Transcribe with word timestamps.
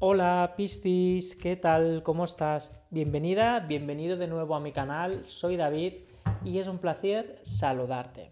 Hola 0.00 0.54
Piscis, 0.56 1.34
¿qué 1.34 1.56
tal? 1.56 2.04
¿Cómo 2.04 2.24
estás? 2.24 2.70
Bienvenida, 2.90 3.58
bienvenido 3.58 4.16
de 4.16 4.28
nuevo 4.28 4.54
a 4.54 4.60
mi 4.60 4.70
canal, 4.70 5.24
soy 5.26 5.56
David 5.56 5.94
y 6.44 6.58
es 6.58 6.68
un 6.68 6.78
placer 6.78 7.40
saludarte. 7.42 8.30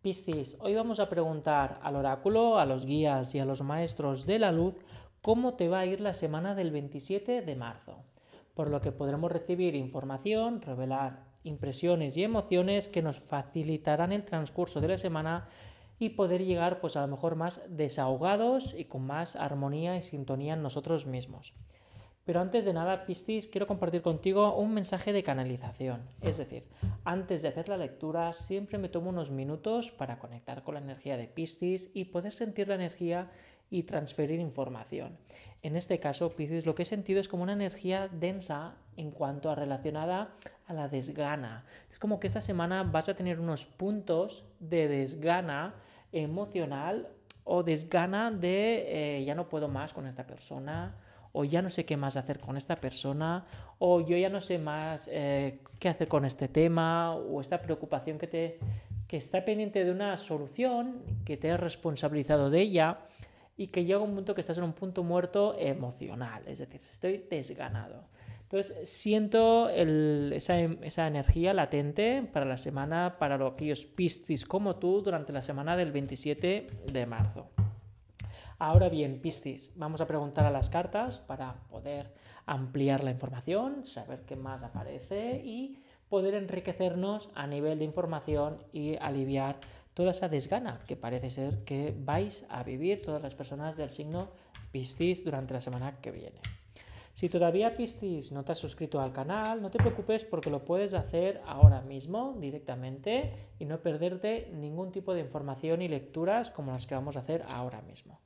Piscis, 0.00 0.56
hoy 0.60 0.76
vamos 0.76 1.00
a 1.00 1.08
preguntar 1.08 1.80
al 1.82 1.96
oráculo, 1.96 2.60
a 2.60 2.66
los 2.66 2.86
guías 2.86 3.34
y 3.34 3.40
a 3.40 3.44
los 3.44 3.62
maestros 3.62 4.26
de 4.26 4.38
la 4.38 4.52
luz 4.52 4.76
cómo 5.20 5.54
te 5.54 5.66
va 5.66 5.80
a 5.80 5.86
ir 5.86 6.00
la 6.00 6.14
semana 6.14 6.54
del 6.54 6.70
27 6.70 7.42
de 7.42 7.56
marzo, 7.56 8.04
por 8.54 8.70
lo 8.70 8.80
que 8.80 8.92
podremos 8.92 9.32
recibir 9.32 9.74
información, 9.74 10.62
revelar 10.62 11.24
impresiones 11.42 12.16
y 12.16 12.22
emociones 12.22 12.86
que 12.86 13.02
nos 13.02 13.18
facilitarán 13.18 14.12
el 14.12 14.24
transcurso 14.24 14.80
de 14.80 14.86
la 14.86 14.98
semana 14.98 15.48
y 15.98 16.10
poder 16.10 16.44
llegar 16.44 16.80
pues 16.80 16.96
a 16.96 17.00
lo 17.02 17.08
mejor 17.08 17.36
más 17.36 17.62
desahogados 17.68 18.74
y 18.76 18.84
con 18.84 19.06
más 19.06 19.36
armonía 19.36 19.96
y 19.96 20.02
sintonía 20.02 20.54
en 20.54 20.62
nosotros 20.62 21.06
mismos. 21.06 21.54
Pero 22.28 22.42
antes 22.42 22.66
de 22.66 22.74
nada, 22.74 23.06
Piscis, 23.06 23.48
quiero 23.48 23.66
compartir 23.66 24.02
contigo 24.02 24.54
un 24.54 24.74
mensaje 24.74 25.14
de 25.14 25.22
canalización. 25.22 26.02
Es 26.20 26.36
decir, 26.36 26.64
antes 27.04 27.40
de 27.40 27.48
hacer 27.48 27.70
la 27.70 27.78
lectura, 27.78 28.34
siempre 28.34 28.76
me 28.76 28.90
tomo 28.90 29.08
unos 29.08 29.30
minutos 29.30 29.90
para 29.90 30.18
conectar 30.18 30.62
con 30.62 30.74
la 30.74 30.80
energía 30.80 31.16
de 31.16 31.26
Piscis 31.26 31.90
y 31.94 32.04
poder 32.04 32.34
sentir 32.34 32.68
la 32.68 32.74
energía 32.74 33.30
y 33.70 33.84
transferir 33.84 34.40
información. 34.40 35.16
En 35.62 35.74
este 35.74 36.00
caso, 36.00 36.36
Piscis, 36.36 36.66
lo 36.66 36.74
que 36.74 36.82
he 36.82 36.86
sentido 36.86 37.18
es 37.18 37.28
como 37.28 37.44
una 37.44 37.54
energía 37.54 38.08
densa 38.08 38.76
en 38.98 39.10
cuanto 39.10 39.50
a 39.50 39.54
relacionada 39.54 40.34
a 40.66 40.74
la 40.74 40.88
desgana. 40.88 41.64
Es 41.90 41.98
como 41.98 42.20
que 42.20 42.26
esta 42.26 42.42
semana 42.42 42.82
vas 42.82 43.08
a 43.08 43.14
tener 43.14 43.40
unos 43.40 43.64
puntos 43.64 44.44
de 44.60 44.86
desgana 44.86 45.76
emocional 46.12 47.08
o 47.44 47.62
desgana 47.62 48.30
de 48.30 49.18
eh, 49.18 49.24
ya 49.24 49.34
no 49.34 49.48
puedo 49.48 49.68
más 49.68 49.92
con 49.92 50.06
esta 50.06 50.26
persona 50.26 50.96
o 51.32 51.44
ya 51.44 51.62
no 51.62 51.70
sé 51.70 51.84
qué 51.84 51.96
más 51.96 52.16
hacer 52.16 52.40
con 52.40 52.56
esta 52.56 52.76
persona 52.76 53.46
o 53.78 54.00
yo 54.00 54.16
ya 54.16 54.28
no 54.28 54.40
sé 54.40 54.58
más 54.58 55.08
eh, 55.12 55.60
qué 55.78 55.88
hacer 55.88 56.08
con 56.08 56.24
este 56.24 56.48
tema 56.48 57.14
o 57.14 57.40
esta 57.40 57.60
preocupación 57.60 58.18
que 58.18 58.26
te 58.26 58.58
que 59.08 59.16
está 59.16 59.44
pendiente 59.44 59.84
de 59.84 59.90
una 59.90 60.16
solución 60.18 61.02
que 61.24 61.38
te 61.38 61.50
has 61.50 61.58
responsabilizado 61.58 62.50
de 62.50 62.60
ella 62.60 62.98
y 63.56 63.68
que 63.68 63.84
llega 63.84 64.00
un 64.00 64.14
punto 64.14 64.34
que 64.34 64.42
estás 64.42 64.58
en 64.58 64.64
un 64.64 64.74
punto 64.74 65.02
muerto 65.02 65.56
emocional, 65.58 66.42
es 66.46 66.58
decir, 66.58 66.80
estoy 66.80 67.24
desganado. 67.30 68.04
Entonces, 68.50 68.88
siento 68.88 69.68
esa, 69.68 71.06
energía 71.06 71.52
latente 71.52 72.22
para 72.32 72.46
la 72.46 72.56
semana, 72.56 73.18
para 73.18 73.46
aquellos 73.46 73.84
piscis 73.84 74.46
como 74.46 74.76
tú, 74.76 75.02
durante 75.02 75.34
la 75.34 75.42
semana 75.42 75.76
del 75.76 75.92
27 75.92 76.66
de 76.90 77.06
marzo. 77.06 77.50
Ahora 78.58 78.88
bien, 78.88 79.20
Piscis, 79.20 79.70
vamos 79.76 80.00
a 80.00 80.06
preguntar 80.06 80.46
a 80.46 80.50
las 80.50 80.70
cartas 80.70 81.18
para 81.18 81.56
poder 81.68 82.14
ampliar 82.46 83.04
la 83.04 83.10
información, 83.10 83.86
saber 83.86 84.22
qué 84.22 84.34
más 84.34 84.62
aparece 84.62 85.42
y 85.44 85.78
poder 86.08 86.32
enriquecernos 86.32 87.28
a 87.34 87.46
nivel 87.46 87.78
de 87.78 87.84
información 87.84 88.64
y 88.72 88.96
aliviar 88.96 89.60
toda 89.92 90.12
esa 90.12 90.28
desgana 90.30 90.80
que 90.88 90.96
parece 90.96 91.28
ser 91.28 91.64
que 91.64 91.94
vais 91.96 92.46
a 92.48 92.62
vivir 92.62 93.02
todas 93.02 93.20
las 93.22 93.34
personas 93.34 93.76
del 93.76 93.90
signo 93.90 94.30
Piscis 94.72 95.22
durante 95.22 95.52
la 95.52 95.60
semana 95.60 96.00
que 96.00 96.10
viene. 96.10 96.40
Si 97.18 97.28
todavía 97.28 97.76
Piscis 97.76 98.30
no 98.30 98.44
te 98.44 98.52
has 98.52 98.58
suscrito 98.58 99.00
al 99.00 99.12
canal, 99.12 99.60
no 99.60 99.72
te 99.72 99.78
preocupes 99.78 100.24
porque 100.24 100.50
lo 100.50 100.64
puedes 100.64 100.94
hacer 100.94 101.42
ahora 101.46 101.80
mismo 101.80 102.36
directamente 102.38 103.48
y 103.58 103.64
no 103.64 103.82
perderte 103.82 104.52
ningún 104.54 104.92
tipo 104.92 105.12
de 105.12 105.22
información 105.22 105.82
y 105.82 105.88
lecturas 105.88 106.52
como 106.52 106.70
las 106.70 106.86
que 106.86 106.94
vamos 106.94 107.16
a 107.16 107.18
hacer 107.18 107.44
ahora 107.48 107.82
mismo. 107.82 108.20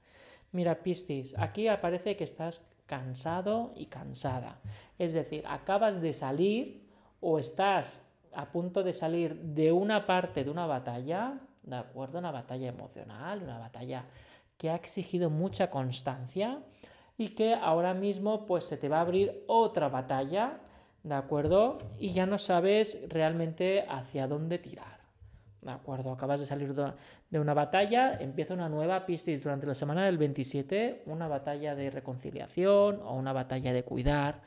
Mira, 0.50 0.82
Piscis, 0.82 1.34
aquí 1.38 1.68
aparece 1.68 2.18
que 2.18 2.24
estás 2.24 2.66
cansado 2.84 3.72
y 3.76 3.86
cansada. 3.86 4.60
Es 4.98 5.14
decir, 5.14 5.42
acabas 5.46 6.02
de 6.02 6.12
salir 6.12 6.86
o 7.22 7.38
estás 7.38 7.98
a 8.34 8.52
punto 8.52 8.82
de 8.82 8.92
salir 8.92 9.40
de 9.40 9.72
una 9.72 10.04
parte 10.04 10.44
de 10.44 10.50
una 10.50 10.66
batalla, 10.66 11.40
¿de 11.62 11.76
acuerdo? 11.76 12.18
Una 12.18 12.30
batalla 12.30 12.68
emocional, 12.68 13.42
una 13.42 13.58
batalla 13.58 14.04
que 14.58 14.68
ha 14.68 14.74
exigido 14.74 15.30
mucha 15.30 15.70
constancia 15.70 16.62
y 17.16 17.30
que 17.30 17.54
ahora 17.54 17.94
mismo 17.94 18.46
pues 18.46 18.64
se 18.64 18.76
te 18.76 18.88
va 18.88 18.98
a 18.98 19.02
abrir 19.02 19.44
otra 19.46 19.88
batalla, 19.88 20.60
¿de 21.02 21.14
acuerdo? 21.14 21.78
Y 21.98 22.12
ya 22.12 22.26
no 22.26 22.38
sabes 22.38 22.98
realmente 23.08 23.84
hacia 23.88 24.26
dónde 24.26 24.58
tirar. 24.58 25.00
¿De 25.60 25.70
acuerdo? 25.70 26.10
Acabas 26.10 26.40
de 26.40 26.46
salir 26.46 26.74
de 26.74 27.38
una 27.38 27.54
batalla, 27.54 28.14
empieza 28.14 28.52
una 28.52 28.68
nueva 28.68 29.06
Piscis 29.06 29.42
durante 29.42 29.66
la 29.66 29.76
semana 29.76 30.04
del 30.04 30.18
27, 30.18 31.04
una 31.06 31.28
batalla 31.28 31.76
de 31.76 31.88
reconciliación 31.88 33.00
o 33.02 33.14
una 33.14 33.32
batalla 33.32 33.72
de 33.72 33.84
cuidar 33.84 34.40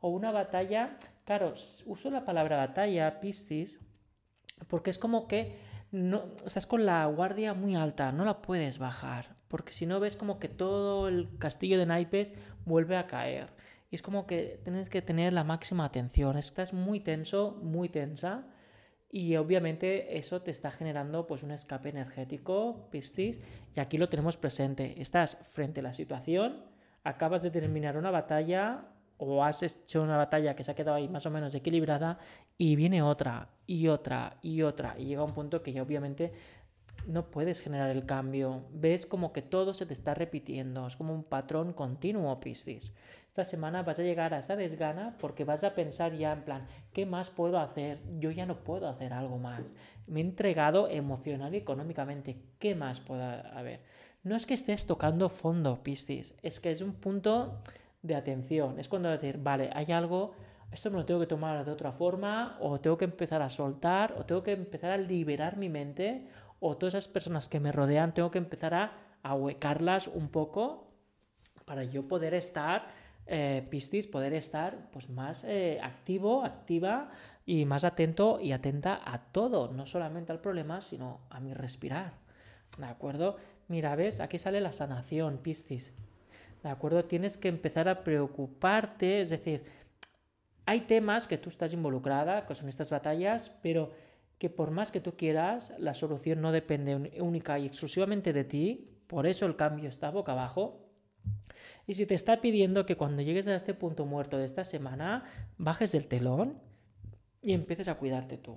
o 0.00 0.08
una 0.08 0.32
batalla, 0.32 0.96
claro, 1.24 1.54
uso 1.86 2.10
la 2.10 2.24
palabra 2.24 2.56
batalla, 2.56 3.20
Piscis, 3.20 3.80
porque 4.66 4.90
es 4.90 4.98
como 4.98 5.28
que 5.28 5.58
no, 5.90 6.24
estás 6.46 6.66
con 6.66 6.86
la 6.86 7.04
guardia 7.06 7.52
muy 7.52 7.76
alta, 7.76 8.10
no 8.10 8.24
la 8.24 8.40
puedes 8.40 8.78
bajar, 8.78 9.36
porque 9.52 9.74
si 9.74 9.84
no 9.84 10.00
ves 10.00 10.16
como 10.16 10.38
que 10.38 10.48
todo 10.48 11.08
el 11.08 11.28
castillo 11.36 11.78
de 11.78 11.84
naipes 11.84 12.32
vuelve 12.64 12.96
a 12.96 13.06
caer. 13.06 13.48
Y 13.90 13.96
es 13.96 14.00
como 14.00 14.26
que 14.26 14.58
tienes 14.64 14.88
que 14.88 15.02
tener 15.02 15.34
la 15.34 15.44
máxima 15.44 15.84
atención, 15.84 16.38
estás 16.38 16.72
muy 16.72 17.00
tenso, 17.00 17.60
muy 17.62 17.90
tensa, 17.90 18.46
y 19.10 19.36
obviamente 19.36 20.16
eso 20.16 20.40
te 20.40 20.50
está 20.50 20.70
generando 20.70 21.26
pues 21.26 21.42
un 21.42 21.50
escape 21.50 21.90
energético, 21.90 22.88
Piscis, 22.90 23.40
y 23.76 23.80
aquí 23.80 23.98
lo 23.98 24.08
tenemos 24.08 24.38
presente. 24.38 24.94
Estás 24.98 25.36
frente 25.52 25.80
a 25.80 25.82
la 25.82 25.92
situación, 25.92 26.64
acabas 27.04 27.42
de 27.42 27.50
terminar 27.50 27.98
una 27.98 28.10
batalla 28.10 28.86
o 29.18 29.44
has 29.44 29.62
hecho 29.62 30.00
una 30.00 30.16
batalla 30.16 30.56
que 30.56 30.64
se 30.64 30.70
ha 30.70 30.74
quedado 30.74 30.96
ahí 30.96 31.10
más 31.10 31.26
o 31.26 31.30
menos 31.30 31.54
equilibrada 31.54 32.18
y 32.56 32.74
viene 32.74 33.02
otra 33.02 33.50
y 33.66 33.88
otra 33.88 34.38
y 34.40 34.62
otra 34.62 34.96
y 34.98 35.04
llega 35.04 35.22
un 35.22 35.34
punto 35.34 35.62
que 35.62 35.74
ya 35.74 35.82
obviamente 35.82 36.32
no 37.06 37.30
puedes 37.30 37.60
generar 37.60 37.90
el 37.90 38.06
cambio. 38.06 38.64
Ves 38.72 39.06
como 39.06 39.32
que 39.32 39.42
todo 39.42 39.74
se 39.74 39.86
te 39.86 39.94
está 39.94 40.14
repitiendo, 40.14 40.86
es 40.86 40.96
como 40.96 41.14
un 41.14 41.24
patrón 41.24 41.72
continuo, 41.72 42.38
Piscis. 42.40 42.92
Esta 43.28 43.44
semana 43.44 43.82
vas 43.82 43.98
a 43.98 44.02
llegar 44.02 44.34
a 44.34 44.40
esa 44.40 44.56
desgana 44.56 45.16
porque 45.18 45.44
vas 45.44 45.64
a 45.64 45.74
pensar 45.74 46.12
ya 46.14 46.32
en 46.32 46.42
plan, 46.42 46.66
¿qué 46.92 47.06
más 47.06 47.30
puedo 47.30 47.58
hacer? 47.58 48.02
Yo 48.18 48.30
ya 48.30 48.44
no 48.44 48.62
puedo 48.62 48.86
hacer 48.88 49.14
algo 49.14 49.38
más. 49.38 49.72
Me 50.06 50.20
he 50.20 50.22
entregado 50.22 50.88
emocional 50.88 51.54
y 51.54 51.58
económicamente, 51.58 52.42
¿qué 52.58 52.74
más 52.74 53.00
puedo 53.00 53.22
haber? 53.22 53.80
No 54.22 54.36
es 54.36 54.44
que 54.44 54.52
estés 54.52 54.84
tocando 54.84 55.30
fondo, 55.30 55.82
Piscis, 55.82 56.34
es 56.42 56.60
que 56.60 56.70
es 56.70 56.82
un 56.82 56.92
punto 56.92 57.62
de 58.02 58.14
atención. 58.16 58.78
Es 58.78 58.88
cuando 58.88 59.08
decir, 59.08 59.38
vale, 59.38 59.70
hay 59.72 59.92
algo, 59.92 60.34
esto 60.70 60.90
me 60.90 60.98
lo 60.98 61.06
tengo 61.06 61.20
que 61.20 61.26
tomar 61.26 61.64
de 61.64 61.70
otra 61.70 61.92
forma, 61.92 62.58
o 62.60 62.80
tengo 62.80 62.98
que 62.98 63.06
empezar 63.06 63.40
a 63.40 63.48
soltar, 63.48 64.14
o 64.18 64.26
tengo 64.26 64.42
que 64.42 64.52
empezar 64.52 64.90
a 64.90 64.98
liberar 64.98 65.56
mi 65.56 65.68
mente, 65.68 66.28
o 66.62 66.76
todas 66.76 66.94
esas 66.94 67.08
personas 67.08 67.48
que 67.48 67.60
me 67.60 67.72
rodean, 67.72 68.14
tengo 68.14 68.30
que 68.30 68.38
empezar 68.38 68.72
a 68.72 68.92
ahuecarlas 69.22 70.06
un 70.06 70.28
poco 70.28 70.86
para 71.66 71.82
yo 71.82 72.06
poder 72.06 72.34
estar, 72.34 72.86
eh, 73.26 73.66
Piscis, 73.68 74.06
poder 74.06 74.32
estar 74.32 74.88
pues 74.92 75.10
más 75.10 75.42
eh, 75.44 75.80
activo, 75.82 76.44
activa 76.44 77.10
y 77.44 77.64
más 77.64 77.82
atento 77.82 78.38
y 78.40 78.52
atenta 78.52 79.00
a 79.04 79.18
todo, 79.32 79.72
no 79.72 79.86
solamente 79.86 80.30
al 80.30 80.40
problema, 80.40 80.82
sino 80.82 81.20
a 81.30 81.40
mi 81.40 81.52
respirar. 81.52 82.14
¿De 82.78 82.86
acuerdo? 82.86 83.36
Mira, 83.66 83.96
ves, 83.96 84.20
aquí 84.20 84.38
sale 84.38 84.60
la 84.60 84.72
sanación, 84.72 85.38
Piscis. 85.38 85.92
¿De 86.62 86.68
acuerdo? 86.68 87.04
Tienes 87.06 87.36
que 87.36 87.48
empezar 87.48 87.88
a 87.88 88.04
preocuparte, 88.04 89.20
es 89.20 89.30
decir, 89.30 89.64
hay 90.64 90.82
temas 90.82 91.26
que 91.26 91.38
tú 91.38 91.48
estás 91.48 91.72
involucrada, 91.72 92.46
que 92.46 92.54
son 92.54 92.68
estas 92.68 92.90
batallas, 92.90 93.50
pero 93.62 93.90
que 94.42 94.50
por 94.50 94.72
más 94.72 94.90
que 94.90 94.98
tú 94.98 95.16
quieras, 95.16 95.72
la 95.78 95.94
solución 95.94 96.40
no 96.40 96.50
depende 96.50 96.96
única 97.20 97.60
y 97.60 97.66
exclusivamente 97.66 98.32
de 98.32 98.42
ti, 98.42 98.90
por 99.06 99.28
eso 99.28 99.46
el 99.46 99.54
cambio 99.54 99.88
está 99.88 100.10
boca 100.10 100.32
abajo. 100.32 100.90
Y 101.86 101.94
si 101.94 102.06
te 102.06 102.14
está 102.14 102.40
pidiendo 102.40 102.84
que 102.84 102.96
cuando 102.96 103.22
llegues 103.22 103.46
a 103.46 103.54
este 103.54 103.72
punto 103.72 104.04
muerto 104.04 104.38
de 104.38 104.44
esta 104.44 104.64
semana, 104.64 105.22
bajes 105.58 105.94
el 105.94 106.08
telón 106.08 106.58
y 107.40 107.52
empieces 107.52 107.86
a 107.86 107.94
cuidarte 107.94 108.36
tú. 108.36 108.56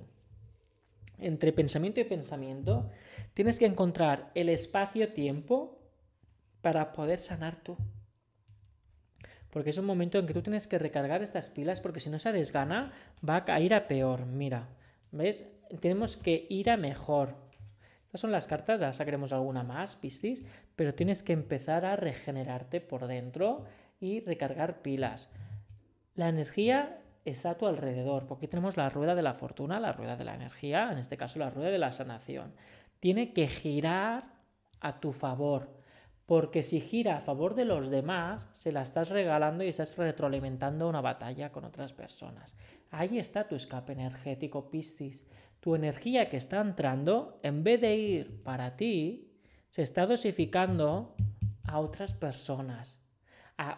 Entre 1.19 1.53
pensamiento 1.53 2.01
y 2.01 2.05
pensamiento, 2.05 2.89
tienes 3.35 3.59
que 3.59 3.67
encontrar 3.67 4.31
el 4.33 4.49
espacio-tiempo 4.49 5.77
para 6.61 6.93
poder 6.93 7.19
sanar 7.19 7.61
tú. 7.61 7.77
Porque 9.51 9.69
es 9.69 9.77
un 9.77 9.85
momento 9.85 10.17
en 10.17 10.25
que 10.25 10.33
tú 10.33 10.41
tienes 10.41 10.65
que 10.65 10.79
recargar 10.79 11.21
estas 11.21 11.47
pilas 11.47 11.79
porque 11.79 11.99
si 11.99 12.09
no 12.09 12.17
se 12.17 12.31
desgana 12.31 12.91
va 13.21 13.45
a 13.45 13.59
ir 13.59 13.75
a 13.75 13.87
peor. 13.87 14.25
Mira, 14.25 14.67
¿ves? 15.11 15.47
Tenemos 15.79 16.17
que 16.17 16.45
ir 16.49 16.69
a 16.69 16.77
mejor. 16.77 17.35
Estas 18.05 18.21
son 18.21 18.31
las 18.31 18.47
cartas, 18.47 18.81
ahora 18.81 18.93
sacaremos 18.93 19.33
alguna 19.33 19.63
más, 19.63 19.95
Piscis, 19.95 20.43
pero 20.75 20.93
tienes 20.93 21.23
que 21.23 21.33
empezar 21.33 21.85
a 21.85 21.95
regenerarte 21.95 22.81
por 22.81 23.07
dentro 23.07 23.65
y 23.99 24.21
recargar 24.21 24.81
pilas. 24.81 25.29
La 26.15 26.29
energía 26.29 27.01
está 27.25 27.51
a 27.51 27.57
tu 27.57 27.65
alrededor, 27.65 28.27
porque 28.27 28.47
tenemos 28.47 28.77
la 28.77 28.89
rueda 28.89 29.15
de 29.15 29.23
la 29.23 29.33
fortuna, 29.33 29.79
la 29.79 29.91
rueda 29.91 30.15
de 30.15 30.25
la 30.25 30.35
energía, 30.35 30.91
en 30.91 30.99
este 30.99 31.17
caso 31.17 31.39
la 31.39 31.49
rueda 31.49 31.71
de 31.71 31.79
la 31.79 31.91
sanación. 31.91 32.53
Tiene 32.99 33.33
que 33.33 33.47
girar 33.47 34.35
a 34.79 34.99
tu 34.99 35.11
favor 35.11 35.75
Porque 36.25 36.63
si 36.63 36.81
gira 36.81 37.17
a 37.17 37.21
favor 37.21 37.53
de 37.53 37.65
los 37.65 37.89
demás, 37.91 38.49
se 38.51 38.71
la 38.71 38.81
estás 38.81 39.09
regalando 39.09 39.63
y 39.63 39.67
estás 39.67 39.95
retroalimentando 39.95 40.89
una 40.89 41.01
batalla 41.01 41.51
con 41.51 41.65
otras 41.65 41.93
personas. 41.93 42.55
Ahí 42.97 43.19
está 43.19 43.45
tu 43.45 43.55
escape 43.55 43.91
energético, 43.91 44.71
Piscis. 44.71 45.27
Tu 45.59 45.75
energía 45.75 46.29
que 46.29 46.37
está 46.37 46.61
entrando, 46.61 47.41
en 47.43 47.61
vez 47.61 47.81
de 47.81 47.93
ir 47.97 48.41
para 48.41 48.77
ti, 48.77 49.33
se 49.67 49.81
está 49.81 50.05
dosificando 50.05 51.13
a 51.65 51.79
otras 51.79 52.13
personas. 52.13 52.97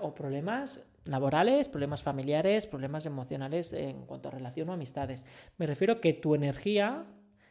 o 0.02 0.14
problemas 0.14 0.88
laborales, 1.06 1.68
problemas 1.68 2.04
familiares, 2.04 2.68
problemas 2.68 3.08
emocionales 3.08 3.74
en 3.74 4.06
cuanto 4.06 4.28
a 4.28 4.32
relación 4.32 4.70
o 4.70 4.74
amistades. 4.74 5.26
Me 5.58 5.66
refiero 5.66 6.00
que 6.00 6.14
tu 6.14 6.36
energía 6.36 7.06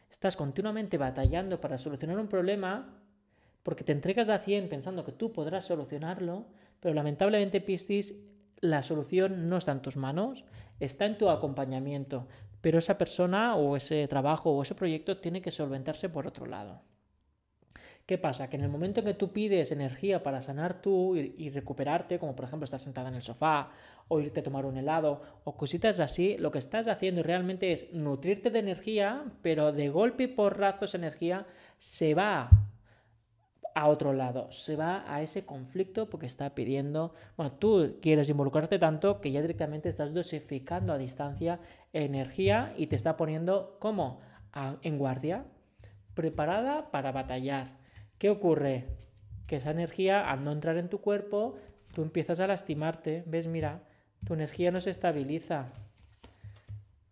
estás 0.09 0.37
continuamente 0.37 0.97
batallando 0.97 1.59
para 1.59 1.77
solucionar 1.77 2.17
un 2.17 2.29
problema 2.29 3.01
porque 3.63 3.83
te 3.83 3.91
entregas 3.91 4.29
a 4.29 4.39
100 4.39 4.69
pensando 4.69 5.03
que 5.03 5.11
tú 5.11 5.33
podrás 5.33 5.65
solucionarlo, 5.65 6.47
pero 6.79 6.93
lamentablemente 6.93 7.59
Piscis, 7.59 8.13
la 8.61 8.83
solución 8.83 9.49
no 9.49 9.57
está 9.57 9.71
en 9.71 9.81
tus 9.81 9.97
manos, 9.97 10.45
está 10.79 11.05
en 11.05 11.17
tu 11.17 11.29
acompañamiento, 11.29 12.27
pero 12.61 12.79
esa 12.79 12.97
persona 12.97 13.55
o 13.55 13.75
ese 13.75 14.07
trabajo 14.07 14.51
o 14.51 14.61
ese 14.61 14.75
proyecto 14.75 15.17
tiene 15.17 15.41
que 15.41 15.51
solventarse 15.51 16.09
por 16.09 16.27
otro 16.27 16.45
lado. 16.45 16.81
¿Qué 18.07 18.17
pasa? 18.17 18.49
Que 18.49 18.55
en 18.55 18.63
el 18.63 18.69
momento 18.69 19.01
en 19.01 19.05
que 19.05 19.13
tú 19.13 19.33
pides 19.33 19.73
energía 19.73 20.23
para 20.23 20.41
sanar 20.41 20.81
tú 20.81 21.17
y, 21.17 21.49
recuperarte, 21.49 22.19
como 22.19 22.37
por 22.37 22.45
ejemplo 22.45 22.63
estar 22.63 22.79
sentada 22.79 23.09
en 23.09 23.15
el 23.15 23.21
sofá 23.21 23.69
o 24.07 24.21
irte 24.21 24.39
a 24.39 24.43
tomar 24.43 24.65
un 24.65 24.77
helado 24.77 25.21
o 25.43 25.57
cositas 25.57 25.99
así, 25.99 26.37
lo 26.37 26.49
que 26.49 26.59
estás 26.59 26.87
haciendo 26.87 27.21
realmente 27.21 27.73
es 27.73 27.91
nutrirte 27.91 28.49
de 28.49 28.59
energía, 28.59 29.25
pero 29.41 29.73
de 29.73 29.89
golpe 29.89 30.23
y 30.23 30.27
porrazo 30.27 30.85
esa 30.85 30.97
energía 30.97 31.45
se 31.79 32.13
va 32.13 32.49
a 33.77 33.89
otro 33.89 34.11
lado, 34.11 34.51
se 34.51 34.75
va 34.75 35.03
a 35.05 35.21
ese 35.21 35.45
conflicto 35.45 36.09
porque 36.09 36.25
está 36.25 36.55
pidiendo, 36.55 37.13
bueno, 37.35 37.51
tú 37.51 37.97
quieres 38.01 38.27
involucrarte 38.27 38.79
tanto 38.79 39.21
que 39.21 39.31
ya 39.31 39.39
directamente 39.39 39.87
estás 39.87 40.15
dosificando 40.15 40.93
a 40.93 40.97
distancia 40.97 41.59
energía 41.93 42.73
y 42.75 42.87
te 42.87 42.95
está 42.95 43.17
poniendo 43.17 43.77
como 43.79 44.19
en 44.81 44.97
guardia, 44.97 45.45
preparada 46.15 46.89
para 46.89 47.11
batallar. 47.11 47.77
¿Qué 48.17 48.31
ocurre? 48.31 48.87
Que 49.45 49.57
esa 49.57 49.69
energía 49.69 50.27
al 50.27 50.43
no 50.43 50.53
entrar 50.53 50.77
en 50.77 50.89
tu 50.89 50.99
cuerpo, 50.99 51.59
tú 51.93 52.01
empiezas 52.01 52.39
a 52.39 52.47
lastimarte, 52.47 53.23
¿ves? 53.27 53.45
Mira, 53.45 53.83
tu 54.25 54.33
energía 54.33 54.71
no 54.71 54.81
se 54.81 54.89
estabiliza. 54.89 55.67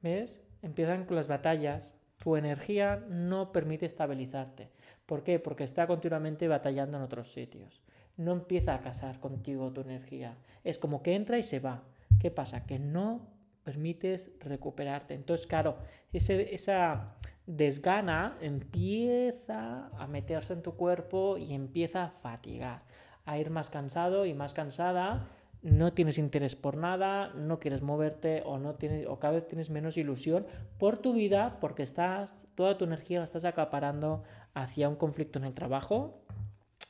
¿Ves? 0.01 0.41
Empiezan 0.63 1.05
con 1.05 1.15
las 1.15 1.27
batallas. 1.27 1.93
Tu 2.25 2.37
energía 2.37 3.05
no 3.07 3.51
permite 3.51 3.85
estabilizarte. 3.85 4.71
¿Por 5.05 5.21
qué? 5.21 5.37
Porque 5.37 5.63
está 5.63 5.85
continuamente 5.85 6.47
batallando 6.47 6.97
en 6.97 7.03
otros 7.03 7.31
sitios. 7.31 7.83
No 8.17 8.31
empieza 8.31 8.73
a 8.73 8.81
casar 8.81 9.19
contigo 9.19 9.71
tu 9.71 9.81
energía. 9.81 10.35
Es 10.63 10.79
como 10.79 11.03
que 11.03 11.13
entra 11.13 11.37
y 11.37 11.43
se 11.43 11.59
va. 11.59 11.83
¿Qué 12.19 12.31
pasa? 12.31 12.65
Que 12.65 12.79
no 12.79 13.27
permites 13.63 14.31
recuperarte. 14.39 15.13
Entonces, 15.13 15.45
claro, 15.45 15.77
esa 16.11 17.15
desgana 17.45 18.37
empieza 18.41 19.89
a 19.89 20.07
meterse 20.07 20.53
en 20.53 20.63
tu 20.63 20.73
cuerpo 20.73 21.37
y 21.37 21.53
empieza 21.53 22.05
a 22.05 22.09
fatigar, 22.09 22.81
a 23.25 23.37
ir 23.37 23.51
más 23.51 23.69
cansado 23.69 24.25
y 24.25 24.33
más 24.33 24.55
cansada. 24.55 25.27
No 25.65 25.93
tienes 25.93 26.19
interés 26.19 26.55
por 26.55 26.77
nada, 26.77 27.33
no 27.33 27.59
quieres 27.59 27.81
moverte 27.81 28.43
o, 28.45 28.59
no 28.59 28.75
tienes, 28.75 29.07
o 29.07 29.17
cada 29.17 29.33
vez 29.33 29.47
tienes 29.47 29.71
menos 29.71 29.97
ilusión 29.97 30.45
por 30.77 30.97
tu 30.97 31.13
vida 31.13 31.57
porque 31.59 31.81
estás, 31.81 32.45
toda 32.53 32.77
tu 32.77 32.85
energía 32.85 33.17
la 33.17 33.25
estás 33.25 33.45
acaparando 33.45 34.21
hacia 34.53 34.87
un 34.87 34.95
conflicto 34.95 35.39
en 35.39 35.45
el 35.45 35.55
trabajo 35.55 36.21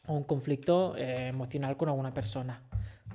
o 0.07 0.13
un 0.13 0.25
conflicto 0.25 0.97
eh, 0.97 1.29
emocional 1.29 1.77
con 1.77 1.87
alguna 1.87 2.13
persona. 2.13 2.63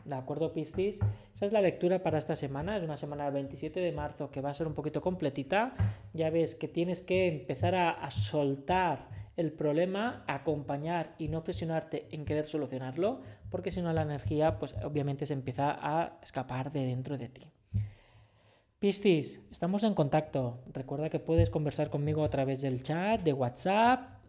¿De 0.07 0.15
acuerdo, 0.15 0.51
Piscis? 0.55 0.99
Esa 1.35 1.45
es 1.45 1.53
la 1.53 1.61
lectura 1.61 2.03
para 2.03 2.17
esta 2.17 2.37
semana. 2.37 2.79
Es 2.79 2.83
una 2.83 2.97
semana 2.97 3.25
del 3.27 3.35
27 3.35 3.81
de 3.81 3.93
marzo 3.93 4.31
que 4.31 4.41
va 4.41 4.49
a 4.49 4.55
ser 4.55 4.67
un 4.67 4.73
poquito 4.73 5.03
completita. 5.03 5.75
Ya 6.15 6.31
ves 6.31 6.55
que 6.55 6.69
tienes 6.69 7.03
que 7.03 7.29
empezar 7.29 7.75
a, 7.75 8.11
soltar 8.11 9.09
el 9.41 9.53
problema, 9.53 10.25
acompañar 10.27 11.15
y 11.19 11.29
no 11.29 11.43
presionarte 11.43 12.07
en 12.11 12.25
querer 12.25 12.47
solucionarlo, 12.47 13.21
porque 13.51 13.71
si 13.71 13.83
no 13.83 13.93
la 13.93 14.03
energía, 14.03 14.59
pues 14.59 14.75
obviamente 14.85 15.27
se 15.27 15.33
empieza 15.33 15.77
a 15.81 16.19
escapar 16.23 16.73
de 16.73 16.87
dentro 16.87 17.19
de 17.19 17.29
ti. 17.29 17.51
Piscis, 18.79 19.43
estamos 19.51 19.83
en 19.83 19.95
contacto. 19.95 20.63
Recuerda 20.73 21.11
que 21.11 21.19
puedes 21.19 21.51
conversar 21.51 21.91
conmigo 21.91 22.25
a 22.25 22.31
través 22.31 22.63
del 22.63 22.83
chat, 22.83 23.23
de 23.23 23.35
WhatsApp, 23.35 24.21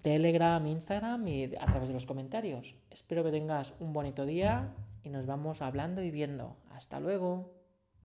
Telegram, 0.00 0.64
Instagram 0.64 1.26
y 1.26 1.44
a 1.44 1.66
través 1.66 1.88
de 1.88 1.94
los 1.94 2.06
comentarios. 2.06 2.76
Espero 2.90 3.24
que 3.24 3.30
tengas 3.30 3.74
un 3.80 3.92
bonito 3.92 4.24
día 4.26 4.74
y 5.02 5.10
nos 5.10 5.26
vamos 5.26 5.62
hablando 5.62 6.02
y 6.02 6.10
viendo. 6.10 6.56
Hasta 6.70 7.00
luego. 7.00 7.55